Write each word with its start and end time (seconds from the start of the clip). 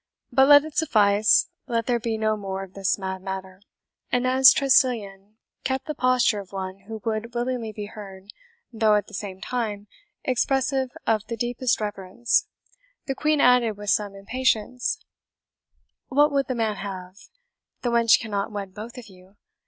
But 0.31 0.47
let 0.47 0.63
it 0.65 0.75
suffice 0.75 1.51
let 1.67 1.85
there 1.85 1.99
be 1.99 2.17
no 2.17 2.35
more 2.35 2.63
of 2.63 2.73
this 2.73 2.97
mad 2.97 3.21
matter." 3.21 3.61
And 4.11 4.25
as 4.25 4.51
Tressilian 4.51 5.37
kept 5.63 5.85
the 5.85 5.93
posture 5.93 6.39
of 6.39 6.51
one 6.51 6.79
who 6.87 7.03
would 7.05 7.35
willingly 7.35 7.71
be 7.71 7.85
heard, 7.85 8.33
though, 8.73 8.95
at 8.95 9.05
the 9.05 9.13
same 9.13 9.41
time, 9.41 9.85
expressive 10.23 10.89
of 11.05 11.27
the 11.27 11.37
deepest 11.37 11.79
reverence, 11.79 12.47
the 13.05 13.13
Queen 13.13 13.39
added 13.39 13.77
with 13.77 13.91
some 13.91 14.15
impatience, 14.15 14.97
"What 16.07 16.31
would 16.31 16.47
the 16.47 16.55
man 16.55 16.77
have? 16.77 17.19
The 17.83 17.89
wench 17.91 18.19
cannot 18.19 18.51
wed 18.51 18.73
both 18.73 18.97
of 18.97 19.05
you? 19.05 19.35